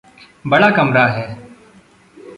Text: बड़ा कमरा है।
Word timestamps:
बड़ा 0.47 0.69
कमरा 0.69 1.05
है। 1.07 1.37